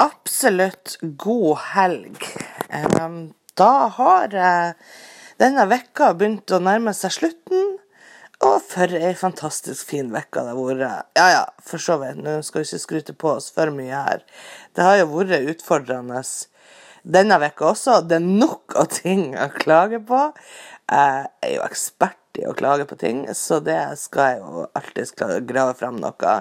absolutt 0.00 0.96
god 1.00 1.58
helg. 1.74 2.24
Da 3.60 3.72
har 3.96 4.34
denne 5.40 5.66
vekka 5.70 6.14
begynt 6.16 6.52
å 6.52 6.62
nærme 6.62 6.94
seg 6.96 7.14
slutten. 7.18 7.76
Og 8.40 8.62
for 8.64 8.88
ei 8.96 9.12
fantastisk 9.20 9.90
fin 9.90 10.08
uke 10.08 10.40
det 10.40 10.54
har 10.54 10.56
vært. 10.56 11.08
Ja 11.18 11.26
ja, 11.28 11.42
for 11.60 11.82
så 11.82 11.98
vidt. 12.00 12.22
Nå 12.24 12.38
skal 12.46 12.62
vi 12.62 12.70
ikke 12.70 12.84
skryte 12.86 13.14
på 13.20 13.34
oss 13.34 13.50
for 13.52 13.68
mye 13.74 13.92
her. 14.06 14.22
Det 14.72 14.86
har 14.86 14.96
jo 15.02 15.10
vært 15.12 15.50
utfordrende 15.52 16.22
denne 17.04 17.36
vekka 17.42 17.68
også. 17.74 17.98
Det 18.08 18.16
er 18.16 18.24
nok 18.24 18.78
av 18.80 18.88
ting 18.96 19.34
å 19.36 19.50
klage 19.52 20.00
på. 20.08 20.22
Jeg 20.88 21.28
er 21.44 21.52
jo 21.52 21.66
ekspert 21.66 22.40
i 22.40 22.46
å 22.48 22.56
klage 22.56 22.86
på 22.88 22.96
ting, 22.96 23.26
så 23.36 23.60
det 23.60 23.76
skal 24.00 24.32
jeg 24.32 24.40
jo 24.40 24.64
alltid 24.78 25.44
grave 25.50 25.76
fram 25.76 26.00
noe. 26.00 26.34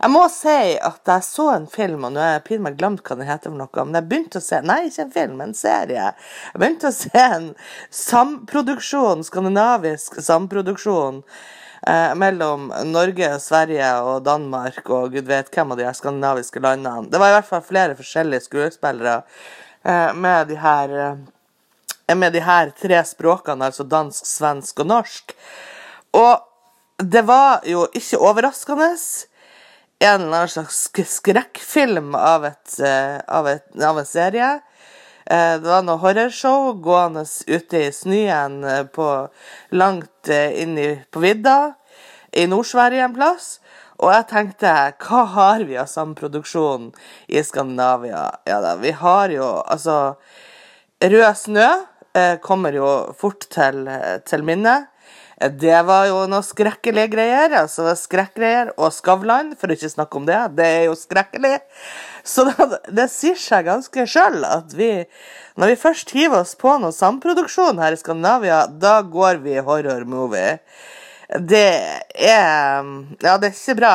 Jeg 0.00 0.10
må 0.10 0.24
si 0.32 0.74
at 0.74 1.10
jeg 1.10 1.24
så 1.26 1.48
en 1.54 1.66
film, 1.70 2.06
og 2.06 2.14
nå 2.14 2.22
har 2.22 2.38
jeg 2.40 2.60
meg 2.62 2.78
glemt 2.78 3.02
hva 3.06 3.16
den 3.18 3.28
heter 3.28 3.52
for 3.52 3.58
noe, 3.60 3.84
men 3.86 3.98
jeg 4.00 4.08
begynte 4.10 4.40
å 4.40 4.44
se 4.44 4.60
Nei, 4.64 4.80
ikke 4.88 5.04
en 5.06 5.12
film, 5.18 5.42
en 5.44 5.54
serie. 5.56 6.06
Jeg 6.52 6.62
begynte 6.62 6.90
å 6.90 6.96
se 6.96 7.24
en 7.24 7.50
samproduksjon, 7.94 9.22
skandinavisk 9.26 10.18
samproduksjon. 10.24 11.22
Eh, 11.86 12.14
mellom 12.16 12.70
Norge, 12.88 13.28
Sverige 13.44 13.90
og 14.00 14.22
Danmark 14.24 14.86
og 14.88 15.12
gud 15.12 15.26
vet 15.28 15.50
hvem 15.52 15.74
av 15.74 15.80
de 15.80 15.84
her 15.84 15.96
skandinaviske 15.96 16.62
landene. 16.64 17.10
Det 17.12 17.20
var 17.20 17.28
i 17.28 17.36
hvert 17.36 17.50
fall 17.50 17.64
flere 17.66 17.96
forskjellige 17.98 18.46
skuespillere 18.46 19.18
eh, 19.84 20.14
med 20.16 20.48
de 20.48 20.56
her 20.62 20.94
eh, 20.96 22.16
med 22.16 22.32
de 22.32 22.40
her 22.44 22.72
tre 22.76 23.02
språkene, 23.04 23.68
altså 23.68 23.84
dansk, 23.88 24.26
svensk 24.28 24.80
og 24.80 24.90
norsk. 24.90 25.36
Og 26.16 27.04
det 27.04 27.24
var 27.26 27.64
jo 27.68 27.86
ikke 27.96 28.20
overraskende 28.20 28.90
en 30.04 30.20
eller 30.20 30.36
annen 30.36 30.48
slags 30.48 30.90
skrekkfilm 31.08 32.14
av, 32.14 32.44
et, 32.44 32.80
eh, 32.80 33.18
av, 33.28 33.48
et, 33.48 33.64
av 33.82 33.98
en 33.98 34.06
serie. 34.06 34.50
Eh, 35.26 35.54
det 35.60 35.68
var 35.68 35.84
noe 35.86 36.00
horrorshow 36.02 36.74
gående 36.84 37.24
ute 37.48 37.86
i 37.86 37.92
snøen 37.94 38.58
eh, 38.68 39.48
langt 39.72 40.28
inn 40.28 40.76
i, 40.78 40.90
på 41.10 41.22
vidda 41.24 41.74
i 42.32 42.46
Nord-Sverige 42.50 43.06
en 43.06 43.16
plass. 43.16 43.48
Og 44.02 44.10
jeg 44.10 44.26
tenkte, 44.32 44.72
hva 45.06 45.22
har 45.36 45.64
vi 45.64 45.78
av 45.78 45.88
samproduksjon 45.88 46.90
i 47.30 47.42
Skandinavia? 47.46 48.26
Ja 48.48 48.58
da, 48.64 48.74
vi 48.80 48.92
har 48.98 49.32
jo 49.32 49.50
altså 49.62 50.16
Rød 51.04 51.36
snø 51.36 51.68
eh, 52.16 52.36
kommer 52.40 52.72
jo 52.72 52.90
fort 53.18 53.44
til, 53.52 53.84
til 54.24 54.44
minne. 54.46 54.76
Det 55.38 55.78
var 55.82 56.06
jo 56.06 56.20
noe 56.30 56.44
skrekkelige 56.46 57.10
greier. 57.10 57.52
altså 57.58 57.90
Skrekkgreier 57.98 58.70
og 58.78 58.92
Skavlan, 58.94 59.54
for 59.58 59.70
å 59.70 59.76
ikke 59.76 59.90
snakke 59.90 60.20
om 60.20 60.28
det. 60.28 60.40
Det 60.54 60.66
er 60.66 60.84
jo 60.86 60.94
skrekkelig. 60.98 61.56
Så 62.24 62.46
det, 62.48 62.80
det 62.94 63.08
sier 63.12 63.38
seg 63.40 63.66
ganske 63.66 64.06
sjøl 64.08 64.46
at 64.46 64.74
vi, 64.78 64.90
når 65.60 65.74
vi 65.74 65.80
først 65.80 66.14
hiver 66.14 66.44
oss 66.44 66.54
på 66.58 66.76
noe 66.80 66.94
samproduksjon 66.94 67.82
her 67.82 67.96
i 67.96 68.00
Skandinavia, 68.00 68.64
da 68.68 69.00
går 69.02 69.42
vi 69.44 69.58
horror-movie. 69.58 70.58
Det 71.40 71.66
er 72.14 72.84
Ja, 73.24 73.36
det 73.40 73.50
er 73.50 73.52
ikke 73.56 73.78
bra, 73.80 73.94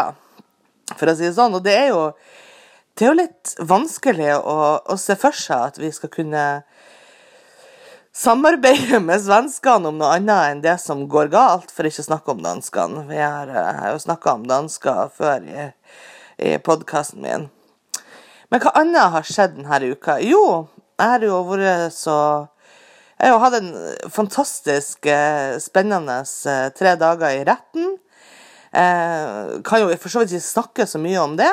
for 0.97 1.07
å 1.07 1.15
si 1.15 1.29
det 1.29 1.37
sånn. 1.37 1.55
Og 1.55 1.63
det 1.63 1.77
er 1.77 1.89
jo, 1.93 2.03
det 2.97 3.05
er 3.05 3.13
jo 3.13 3.19
litt 3.21 3.55
vanskelig 3.63 4.33
å, 4.43 4.59
å 4.83 4.99
se 4.99 5.15
for 5.19 5.35
seg 5.35 5.71
at 5.71 5.79
vi 5.79 5.91
skal 5.95 6.11
kunne 6.11 6.45
samarbeide 8.15 8.99
med 9.09 9.21
svenskene 9.23 9.91
om 9.91 9.99
noe 9.99 10.15
annet 10.17 10.53
enn 10.53 10.63
det 10.63 10.77
som 10.81 11.05
går 11.11 11.31
galt, 11.33 11.71
for 11.73 11.88
ikke 11.88 12.03
å 12.03 12.09
snakke 12.09 12.35
om 12.35 12.43
danskene. 12.45 13.05
Vi 13.09 13.21
har, 13.21 13.51
eh, 13.51 13.85
jo 13.93 14.01
snakka 14.05 14.35
om 14.38 14.49
dansker 14.49 15.13
før 15.16 15.45
i, 15.45 15.69
i 16.41 16.57
podkasten 16.63 17.23
min. 17.23 17.49
Men 18.49 18.63
hva 18.63 18.73
annet 18.79 19.13
har 19.13 19.27
skjedd 19.27 19.59
denne 19.59 19.93
uka? 19.93 20.17
Jo, 20.25 20.67
jeg 20.99 21.11
har 21.13 21.23
jo 21.23 21.43
vært 21.47 21.93
så 21.95 22.16
Jeg 23.19 23.33
har 23.33 23.41
hatt 23.43 23.55
en 23.57 23.73
fantastisk 24.07 25.05
eh, 25.11 25.57
spennende 25.59 26.22
eh, 26.23 26.69
tre 26.72 26.94
dager 26.95 27.34
i 27.35 27.41
retten. 27.44 27.97
Eh, 28.72 29.57
kan 29.67 29.81
jo 29.81 29.89
for 30.00 30.07
så 30.07 30.22
vidt 30.23 30.38
ikke 30.38 30.45
snakke 30.45 30.85
så 30.88 31.01
mye 31.03 31.19
om 31.19 31.35
det. 31.35 31.50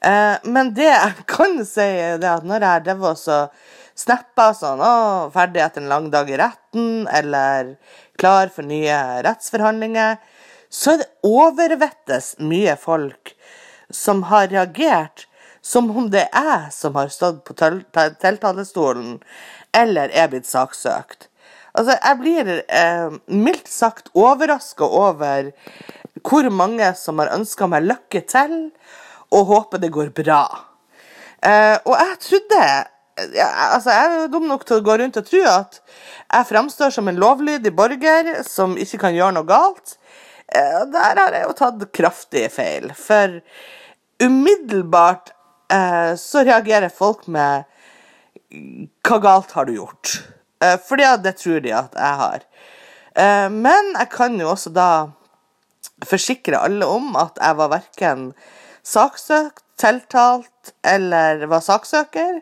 Eh, 0.00 0.36
men 0.44 0.72
det 0.76 0.88
jeg 0.88 1.24
kan 1.34 1.60
si, 1.68 1.84
er 1.84 2.24
at 2.32 2.46
når 2.46 2.66
jeg 2.66 2.84
drev 2.88 3.06
og 3.12 3.24
snapper 4.00 4.54
sånn 4.56 4.80
'Å, 4.80 5.30
ferdig 5.34 5.62
etter 5.64 5.82
en 5.82 5.92
lang 5.92 6.10
dag 6.12 6.30
i 6.30 6.38
retten', 6.40 7.08
eller 7.12 7.76
'klar 8.16 8.52
for 8.54 8.64
nye 8.64 9.22
rettsforhandlinger', 9.26 10.20
så 10.70 10.94
er 10.94 11.02
det 11.02 11.10
overvettes 11.26 12.36
mye 12.38 12.76
folk 12.78 13.34
som 13.90 14.22
har 14.30 14.48
reagert 14.48 15.26
som 15.62 15.90
om 15.90 16.06
det 16.10 16.28
er 16.32 16.46
jeg 16.46 16.72
som 16.72 16.94
har 16.96 17.10
stått 17.12 17.42
på 17.44 17.56
tiltalestolen 18.22 19.18
eller 19.76 20.08
er 20.14 20.30
blitt 20.30 20.48
saksøkt. 20.48 21.28
Altså, 21.74 21.94
jeg 21.98 22.18
blir 22.18 22.48
eh, 22.66 23.10
mildt 23.26 23.68
sagt 23.70 24.08
overraska 24.18 24.84
over 24.84 25.52
hvor 26.26 26.48
mange 26.50 26.88
som 26.98 27.20
har 27.22 27.34
ønska 27.36 27.68
meg 27.70 27.86
lykke 27.86 28.24
til 28.26 28.56
og 29.30 29.50
håper 29.50 29.82
det 29.82 29.92
går 29.94 30.10
bra. 30.16 30.44
Eh, 31.40 31.76
og 31.86 31.94
jeg 31.96 32.16
trodde 32.20 32.64
ja, 33.32 33.46
altså, 33.74 33.94
Jeg 33.94 34.08
er 34.24 34.32
dum 34.32 34.44
nok 34.48 34.66
til 34.68 34.78
å 34.78 34.84
gå 34.84 34.96
rundt 35.00 35.16
og 35.16 35.26
tro 35.28 35.40
at 35.48 35.78
jeg 35.80 36.48
fremstår 36.50 36.92
som 36.94 37.08
en 37.08 37.20
lovlydig 37.20 37.72
borger 37.76 38.30
som 38.46 38.76
ikke 38.80 39.00
kan 39.02 39.16
gjøre 39.16 39.36
noe 39.38 39.48
galt. 39.48 39.96
Eh, 40.48 40.82
der 40.92 41.20
har 41.20 41.36
jeg 41.36 41.46
jo 41.46 41.56
tatt 41.58 41.86
kraftig 41.96 42.46
feil. 42.54 42.90
For 42.96 43.40
umiddelbart 44.22 45.32
eh, 45.72 46.12
så 46.20 46.44
reagerer 46.46 46.92
folk 46.92 47.26
med 47.30 47.68
Hva 49.06 49.20
galt 49.22 49.52
har 49.54 49.68
du 49.68 49.76
gjort? 49.76 50.20
Eh, 50.64 50.76
fordi 50.86 51.08
det 51.24 51.36
tror 51.40 51.60
de 51.64 51.74
at 51.76 51.96
jeg 51.96 52.20
har. 52.24 52.46
Eh, 53.14 53.48
men 53.52 53.94
jeg 53.98 54.10
kan 54.12 54.38
jo 54.40 54.50
også 54.52 54.72
da 54.74 54.90
forsikre 56.06 56.60
alle 56.60 56.86
om 56.88 57.14
at 57.20 57.38
jeg 57.40 57.56
var 57.58 57.72
verken 57.74 58.30
saksøkt, 58.86 59.64
tiltalt 59.80 60.72
eller 60.86 61.46
var 61.50 61.64
saksøker. 61.64 62.40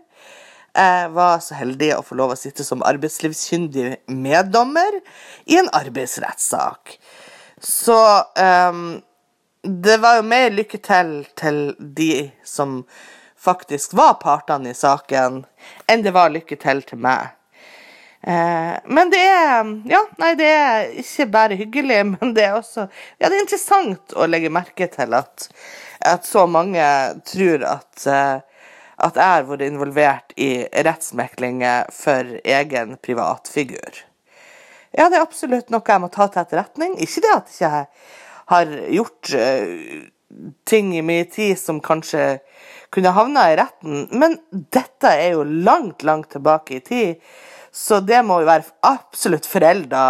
Jeg 0.78 1.10
var 1.14 1.40
så 1.42 1.56
heldig 1.58 1.92
å 1.96 2.04
få 2.06 2.18
lov 2.18 2.34
å 2.34 2.38
sitte 2.38 2.66
som 2.66 2.84
arbeidslivskyndig 2.86 3.96
meddommer 4.14 5.00
i 5.50 5.58
en 5.58 5.70
arbeidsrettssak. 5.74 6.98
Så 7.58 7.98
um, 8.70 9.00
det 9.62 9.96
var 10.02 10.20
jo 10.20 10.26
mer 10.28 10.52
lykke 10.54 10.78
til 10.82 11.12
til 11.38 11.72
de 11.78 12.28
som 12.46 12.84
faktisk 13.38 13.94
var 13.98 14.18
partene 14.22 14.70
i 14.70 14.78
saken, 14.78 15.42
enn 15.90 16.04
det 16.04 16.14
var 16.14 16.30
lykke 16.34 16.58
til 16.62 16.82
til 16.86 17.02
meg. 17.02 17.34
Eh, 18.22 18.74
men 18.90 19.10
det 19.12 19.20
er 19.22 19.68
Ja, 19.86 20.00
nei, 20.18 20.32
det 20.34 20.46
er 20.50 20.88
ikke 20.98 21.28
bare 21.30 21.58
hyggelig, 21.58 22.00
men 22.16 22.32
det 22.34 22.48
er 22.48 22.56
også 22.58 22.88
Ja, 23.18 23.28
det 23.28 23.36
er 23.36 23.44
interessant 23.44 24.14
å 24.18 24.26
legge 24.26 24.50
merke 24.50 24.88
til 24.90 25.14
at, 25.14 25.46
at 26.06 26.26
så 26.26 26.46
mange 26.50 26.84
tror 27.26 27.64
at 27.66 28.06
eh, 28.06 28.38
at 28.98 29.18
jeg 29.18 29.30
har 29.30 29.46
vært 29.46 29.62
involvert 29.62 30.32
i 30.42 30.50
rettsmeklinger 30.86 31.90
for 31.94 32.38
egen 32.42 32.96
privatfigur. 33.02 34.00
Ja, 34.90 35.06
det 35.06 35.18
er 35.18 35.22
absolutt 35.22 35.70
noe 35.70 35.86
jeg 35.86 36.02
må 36.02 36.08
ta 36.10 36.26
til 36.26 36.42
etterretning. 36.42 36.96
Ikke 36.98 37.22
det 37.22 37.34
at 37.34 37.52
jeg 37.52 37.84
ikke 37.84 38.14
har 38.50 38.72
gjort 38.96 39.34
uh, 39.36 40.06
ting 40.66 40.94
i 40.96 41.04
min 41.04 41.28
tid 41.30 41.58
som 41.60 41.82
kanskje 41.84 42.40
kunne 42.94 43.12
havna 43.14 43.50
i 43.52 43.58
retten, 43.60 44.06
men 44.16 44.38
dette 44.50 45.10
er 45.12 45.36
jo 45.36 45.44
langt, 45.44 46.02
langt 46.08 46.30
tilbake 46.32 46.78
i 46.78 46.84
tid, 46.84 47.26
så 47.70 48.00
det 48.00 48.22
må 48.24 48.40
jo 48.40 48.48
være 48.48 48.72
absolutt 48.88 49.46
forelda. 49.46 50.06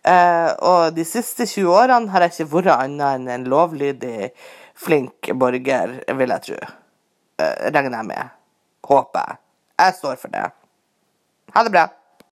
Uh, 0.00 0.50
og 0.66 0.96
de 0.96 1.04
siste 1.06 1.46
20 1.46 1.70
årene 1.70 2.10
har 2.10 2.24
jeg 2.24 2.34
ikke 2.34 2.52
vært 2.56 2.74
annet 2.74 3.20
enn 3.20 3.30
en 3.30 3.48
lovlydig, 3.52 4.32
flink 4.84 5.30
borger, 5.34 6.00
vil 6.16 6.34
jeg 6.34 6.42
tro. 6.46 6.58
Eh, 7.40 7.70
regner 7.72 7.98
jeg 7.98 8.08
med. 8.08 8.36
Håper 8.88 9.26
jeg. 9.26 9.40
Jeg 9.80 9.94
står 10.00 10.20
for 10.20 10.32
det. 10.32 10.46
Ha 11.54 11.64
det 11.64 11.72
bra. 11.74 11.86